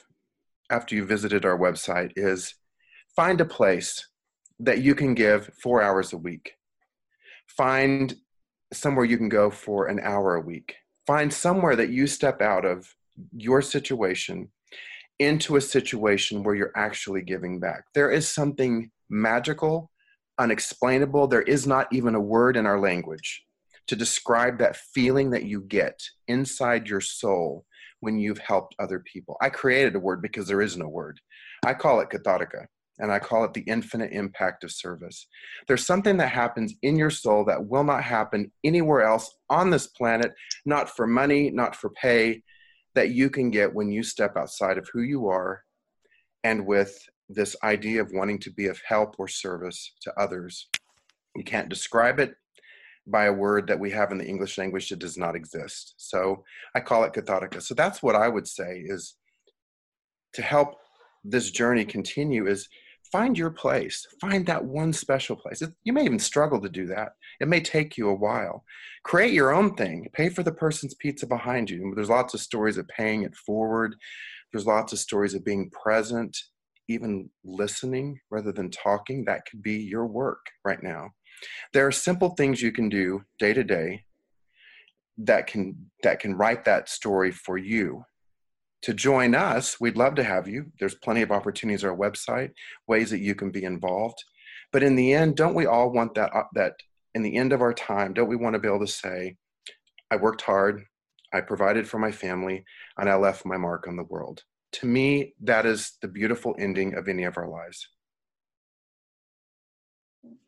after 0.70 0.94
you 0.94 1.06
visited 1.06 1.44
our 1.44 1.58
website 1.58 2.12
is 2.16 2.54
find 3.14 3.40
a 3.40 3.52
place 3.58 4.06
that 4.58 4.82
you 4.82 4.94
can 4.94 5.14
give 5.14 5.50
four 5.62 5.82
hours 5.82 6.12
a 6.12 6.18
week. 6.18 6.52
Find 7.46 8.14
somewhere 8.72 9.04
you 9.04 9.16
can 9.16 9.28
go 9.28 9.50
for 9.50 9.86
an 9.86 10.00
hour 10.00 10.34
a 10.34 10.40
week 10.40 10.76
find 11.06 11.32
somewhere 11.32 11.76
that 11.76 11.90
you 11.90 12.06
step 12.06 12.42
out 12.42 12.64
of 12.64 12.92
your 13.32 13.62
situation 13.62 14.48
into 15.18 15.56
a 15.56 15.60
situation 15.60 16.42
where 16.42 16.54
you're 16.54 16.76
actually 16.76 17.22
giving 17.22 17.58
back. 17.58 17.84
There 17.94 18.10
is 18.10 18.28
something 18.28 18.90
magical, 19.08 19.90
unexplainable. 20.38 21.26
There 21.26 21.42
is 21.42 21.66
not 21.66 21.88
even 21.92 22.14
a 22.14 22.20
word 22.20 22.56
in 22.56 22.66
our 22.66 22.80
language 22.80 23.44
to 23.86 23.96
describe 23.96 24.58
that 24.58 24.76
feeling 24.76 25.30
that 25.30 25.44
you 25.44 25.60
get 25.62 26.00
inside 26.28 26.88
your 26.88 27.00
soul 27.00 27.64
when 28.00 28.18
you've 28.18 28.38
helped 28.38 28.74
other 28.78 29.00
people. 29.00 29.36
I 29.40 29.48
created 29.48 29.94
a 29.94 30.00
word 30.00 30.20
because 30.20 30.48
there 30.48 30.62
is 30.62 30.76
no 30.76 30.88
word. 30.88 31.20
I 31.64 31.74
call 31.74 32.00
it 32.00 32.10
katharika 32.10 32.66
and 32.98 33.12
I 33.12 33.18
call 33.18 33.44
it 33.44 33.52
the 33.52 33.62
infinite 33.62 34.12
impact 34.12 34.64
of 34.64 34.72
service. 34.72 35.26
There's 35.66 35.86
something 35.86 36.16
that 36.16 36.28
happens 36.28 36.74
in 36.82 36.96
your 36.96 37.10
soul 37.10 37.44
that 37.44 37.66
will 37.66 37.84
not 37.84 38.02
happen 38.02 38.50
anywhere 38.64 39.02
else 39.02 39.34
on 39.50 39.70
this 39.70 39.86
planet, 39.86 40.32
not 40.64 40.94
for 40.94 41.06
money, 41.06 41.50
not 41.50 41.76
for 41.76 41.90
pay, 41.90 42.42
that 42.94 43.10
you 43.10 43.28
can 43.28 43.50
get 43.50 43.74
when 43.74 43.90
you 43.90 44.02
step 44.02 44.36
outside 44.36 44.78
of 44.78 44.88
who 44.92 45.02
you 45.02 45.28
are 45.28 45.62
and 46.44 46.66
with 46.66 46.98
this 47.28 47.56
idea 47.62 48.00
of 48.00 48.12
wanting 48.12 48.38
to 48.40 48.50
be 48.50 48.66
of 48.66 48.80
help 48.86 49.16
or 49.18 49.28
service 49.28 49.92
to 50.02 50.12
others. 50.18 50.68
You 51.34 51.44
can't 51.44 51.68
describe 51.68 52.18
it 52.20 52.34
by 53.06 53.26
a 53.26 53.32
word 53.32 53.68
that 53.68 53.78
we 53.78 53.90
have 53.90 54.10
in 54.10 54.18
the 54.18 54.26
English 54.26 54.58
language 54.58 54.88
that 54.88 54.98
does 54.98 55.16
not 55.16 55.36
exist. 55.36 55.94
So 55.96 56.44
I 56.74 56.80
call 56.80 57.04
it 57.04 57.12
katharika. 57.12 57.62
So 57.62 57.74
that's 57.74 58.02
what 58.02 58.16
I 58.16 58.28
would 58.28 58.48
say 58.48 58.82
is 58.84 59.16
to 60.34 60.42
help 60.42 60.74
this 61.24 61.50
journey 61.50 61.84
continue 61.84 62.46
is 62.46 62.68
find 63.12 63.38
your 63.38 63.50
place. 63.50 64.06
Find 64.20 64.44
that 64.46 64.64
one 64.64 64.92
special 64.92 65.36
place. 65.36 65.62
You 65.84 65.92
may 65.92 66.04
even 66.04 66.18
struggle 66.18 66.60
to 66.60 66.68
do 66.68 66.86
that. 66.86 67.12
It 67.40 67.48
may 67.48 67.60
take 67.60 67.96
you 67.96 68.08
a 68.08 68.14
while. 68.14 68.64
Create 69.04 69.32
your 69.32 69.54
own 69.54 69.74
thing. 69.76 70.08
Pay 70.12 70.28
for 70.28 70.42
the 70.42 70.52
person's 70.52 70.94
pizza 70.94 71.26
behind 71.26 71.70
you. 71.70 71.92
There's 71.94 72.10
lots 72.10 72.34
of 72.34 72.40
stories 72.40 72.78
of 72.78 72.88
paying 72.88 73.22
it 73.22 73.34
forward. 73.36 73.94
There's 74.52 74.66
lots 74.66 74.92
of 74.92 74.98
stories 74.98 75.34
of 75.34 75.44
being 75.44 75.70
present 75.70 76.36
even 76.88 77.28
listening 77.44 78.18
rather 78.30 78.52
than 78.52 78.70
talking 78.70 79.24
that 79.24 79.42
could 79.50 79.62
be 79.62 79.76
your 79.76 80.06
work 80.06 80.46
right 80.64 80.82
now 80.82 81.08
there 81.72 81.86
are 81.86 81.92
simple 81.92 82.30
things 82.30 82.62
you 82.62 82.72
can 82.72 82.88
do 82.88 83.22
day 83.38 83.52
to 83.52 83.64
day 83.64 84.02
that 85.18 85.46
can 85.46 85.90
that 86.02 86.20
can 86.20 86.36
write 86.36 86.64
that 86.64 86.88
story 86.88 87.30
for 87.30 87.56
you 87.56 88.04
to 88.82 88.94
join 88.94 89.34
us, 89.34 89.80
we'd 89.80 89.96
love 89.96 90.14
to 90.16 90.22
have 90.22 90.46
you. 90.46 90.66
There's 90.78 90.94
plenty 90.94 91.22
of 91.22 91.32
opportunities 91.32 91.82
on 91.82 91.90
our 91.90 91.96
website, 91.96 92.50
ways 92.86 93.10
that 93.10 93.18
you 93.18 93.34
can 93.34 93.50
be 93.50 93.64
involved. 93.64 94.22
But 94.72 94.84
in 94.84 94.94
the 94.94 95.12
end, 95.12 95.36
don't 95.36 95.54
we 95.54 95.66
all 95.66 95.90
want 95.90 96.14
that? 96.14 96.30
Uh, 96.32 96.44
that 96.54 96.74
in 97.14 97.22
the 97.22 97.36
end 97.36 97.52
of 97.52 97.62
our 97.62 97.72
time, 97.72 98.12
don't 98.12 98.28
we 98.28 98.36
want 98.36 98.54
to 98.54 98.60
be 98.60 98.68
able 98.68 98.80
to 98.80 98.86
say, 98.86 99.36
"I 100.10 100.16
worked 100.16 100.42
hard, 100.42 100.84
I 101.32 101.40
provided 101.40 101.88
for 101.88 101.98
my 101.98 102.12
family, 102.12 102.64
and 102.96 103.08
I 103.08 103.16
left 103.16 103.44
my 103.44 103.56
mark 103.56 103.88
on 103.88 103.96
the 103.96 104.04
world." 104.04 104.44
To 104.80 104.86
me, 104.86 105.34
that 105.40 105.64
is 105.64 105.92
the 106.02 106.08
beautiful 106.08 106.54
ending 106.58 106.94
of 106.94 107.08
any 107.08 107.24
of 107.24 107.38
our 107.38 107.48
lives. 107.48 107.88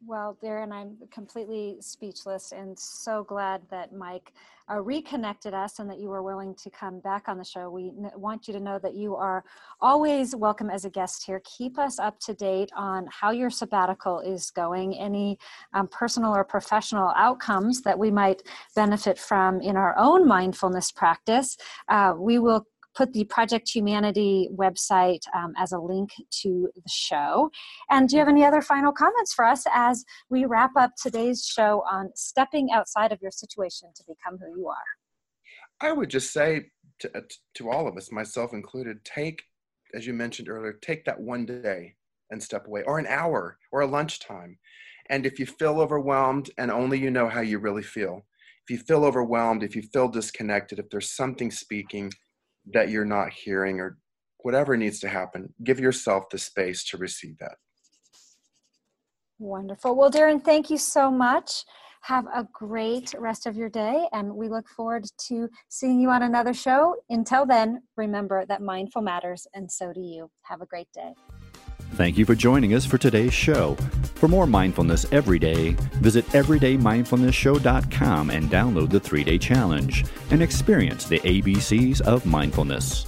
Well, 0.04 0.36
Darren, 0.42 0.70
I'm 0.70 0.98
completely 1.10 1.76
speechless 1.80 2.52
and 2.52 2.78
so 2.78 3.24
glad 3.24 3.62
that 3.70 3.94
Mike 3.94 4.32
uh, 4.70 4.80
reconnected 4.80 5.54
us 5.54 5.78
and 5.78 5.88
that 5.88 5.98
you 5.98 6.08
were 6.08 6.22
willing 6.22 6.54
to 6.56 6.68
come 6.68 7.00
back 7.00 7.26
on 7.28 7.38
the 7.38 7.44
show. 7.44 7.70
We 7.70 7.88
n- 7.88 8.10
want 8.16 8.46
you 8.48 8.52
to 8.52 8.60
know 8.60 8.78
that 8.80 8.94
you 8.94 9.16
are 9.16 9.44
always 9.80 10.36
welcome 10.36 10.68
as 10.68 10.84
a 10.84 10.90
guest 10.90 11.24
here. 11.24 11.40
Keep 11.44 11.78
us 11.78 11.98
up 11.98 12.20
to 12.20 12.34
date 12.34 12.70
on 12.76 13.06
how 13.10 13.30
your 13.30 13.50
sabbatical 13.50 14.20
is 14.20 14.50
going, 14.50 14.94
any 14.98 15.38
um, 15.72 15.88
personal 15.88 16.34
or 16.34 16.44
professional 16.44 17.12
outcomes 17.16 17.80
that 17.82 17.98
we 17.98 18.10
might 18.10 18.42
benefit 18.74 19.18
from 19.18 19.62
in 19.62 19.76
our 19.76 19.96
own 19.96 20.28
mindfulness 20.28 20.92
practice. 20.92 21.56
Uh, 21.88 22.12
we 22.18 22.38
will 22.38 22.66
put 22.98 23.12
the 23.12 23.24
Project 23.24 23.70
Humanity 23.72 24.48
website 24.52 25.22
um, 25.32 25.54
as 25.56 25.70
a 25.70 25.78
link 25.78 26.10
to 26.42 26.68
the 26.74 26.90
show. 26.90 27.48
And 27.90 28.08
do 28.08 28.16
you 28.16 28.18
have 28.18 28.28
any 28.28 28.44
other 28.44 28.60
final 28.60 28.90
comments 28.90 29.32
for 29.32 29.44
us 29.44 29.64
as 29.72 30.04
we 30.28 30.46
wrap 30.46 30.72
up 30.76 30.90
today's 31.00 31.46
show 31.46 31.84
on 31.88 32.10
stepping 32.16 32.72
outside 32.72 33.12
of 33.12 33.22
your 33.22 33.30
situation 33.30 33.90
to 33.94 34.02
become 34.08 34.36
who 34.40 34.58
you 34.58 34.66
are? 34.66 34.90
I 35.80 35.92
would 35.92 36.10
just 36.10 36.32
say 36.32 36.70
to, 36.98 37.16
uh, 37.16 37.20
to 37.54 37.70
all 37.70 37.86
of 37.86 37.96
us, 37.96 38.10
myself 38.10 38.52
included, 38.52 39.04
take, 39.04 39.44
as 39.94 40.04
you 40.04 40.12
mentioned 40.12 40.48
earlier, 40.48 40.72
take 40.72 41.04
that 41.04 41.20
one 41.20 41.46
day 41.46 41.94
and 42.32 42.42
step 42.42 42.66
away, 42.66 42.82
or 42.82 42.98
an 42.98 43.06
hour, 43.06 43.58
or 43.70 43.82
a 43.82 43.86
lunchtime. 43.86 44.58
And 45.08 45.24
if 45.24 45.38
you 45.38 45.46
feel 45.46 45.80
overwhelmed 45.80 46.50
and 46.58 46.72
only 46.72 46.98
you 46.98 47.12
know 47.12 47.28
how 47.28 47.42
you 47.42 47.60
really 47.60 47.84
feel, 47.84 48.26
if 48.64 48.70
you 48.70 48.78
feel 48.78 49.04
overwhelmed, 49.04 49.62
if 49.62 49.76
you 49.76 49.82
feel 49.82 50.08
disconnected, 50.08 50.80
if 50.80 50.90
there's 50.90 51.12
something 51.12 51.52
speaking, 51.52 52.12
that 52.72 52.90
you're 52.90 53.04
not 53.04 53.32
hearing 53.32 53.80
or 53.80 53.98
whatever 54.38 54.76
needs 54.76 55.00
to 55.00 55.08
happen, 55.08 55.52
give 55.64 55.80
yourself 55.80 56.28
the 56.30 56.38
space 56.38 56.84
to 56.84 56.96
receive 56.96 57.38
that. 57.38 57.56
Wonderful. 59.38 59.94
Well, 59.94 60.10
Darren, 60.10 60.42
thank 60.42 60.70
you 60.70 60.78
so 60.78 61.10
much. 61.10 61.64
Have 62.02 62.26
a 62.26 62.46
great 62.52 63.14
rest 63.18 63.46
of 63.46 63.56
your 63.56 63.68
day, 63.68 64.06
and 64.12 64.34
we 64.34 64.48
look 64.48 64.68
forward 64.68 65.04
to 65.26 65.48
seeing 65.68 66.00
you 66.00 66.10
on 66.10 66.22
another 66.22 66.54
show. 66.54 66.96
Until 67.10 67.44
then, 67.44 67.82
remember 67.96 68.46
that 68.46 68.62
mindful 68.62 69.02
matters, 69.02 69.46
and 69.54 69.70
so 69.70 69.92
do 69.92 70.00
you. 70.00 70.30
Have 70.42 70.60
a 70.60 70.66
great 70.66 70.88
day. 70.94 71.14
Thank 71.98 72.16
you 72.16 72.24
for 72.24 72.36
joining 72.36 72.74
us 72.74 72.86
for 72.86 72.96
today's 72.96 73.34
show. 73.34 73.74
For 74.14 74.28
more 74.28 74.46
mindfulness 74.46 75.04
every 75.10 75.40
day, 75.40 75.70
visit 75.94 76.24
everydaymindfulnessshow.com 76.26 78.30
and 78.30 78.48
download 78.48 78.90
the 78.90 79.00
three 79.00 79.24
day 79.24 79.36
challenge 79.36 80.04
and 80.30 80.40
experience 80.40 81.06
the 81.06 81.18
ABCs 81.18 82.00
of 82.02 82.24
mindfulness. 82.24 83.06